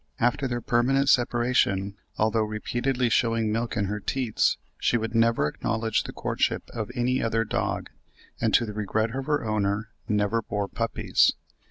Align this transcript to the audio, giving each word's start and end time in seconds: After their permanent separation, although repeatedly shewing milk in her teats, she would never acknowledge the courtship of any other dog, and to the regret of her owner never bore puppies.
After 0.19 0.47
their 0.47 0.61
permanent 0.61 1.09
separation, 1.09 1.95
although 2.17 2.41
repeatedly 2.41 3.07
shewing 3.07 3.51
milk 3.51 3.77
in 3.77 3.85
her 3.85 3.99
teats, 3.99 4.57
she 4.79 4.97
would 4.97 5.13
never 5.13 5.47
acknowledge 5.47 6.05
the 6.05 6.11
courtship 6.11 6.63
of 6.71 6.89
any 6.95 7.21
other 7.21 7.43
dog, 7.45 7.91
and 8.41 8.51
to 8.55 8.65
the 8.65 8.73
regret 8.73 9.13
of 9.15 9.27
her 9.27 9.45
owner 9.45 9.89
never 10.09 10.41
bore 10.41 10.67
puppies. 10.67 11.33